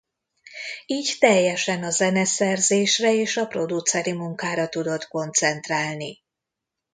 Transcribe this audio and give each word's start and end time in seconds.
Így 0.85 1.15
teljesen 1.19 1.83
a 1.83 1.89
zeneszerzésre 1.89 3.13
és 3.13 3.37
a 3.37 3.45
produceri 3.45 4.11
munkára 4.13 4.69
tudott 4.69 5.07
koncentrálni. 5.07 6.19